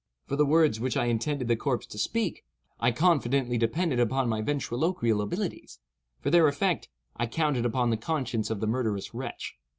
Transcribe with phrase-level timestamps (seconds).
[0.25, 2.43] For the words which I intended the corpse to speak,
[2.79, 5.77] I confidently depended upon my ventriloquial abilities;
[6.21, 9.57] for their effect, I counted upon the conscience of the murderous wretch.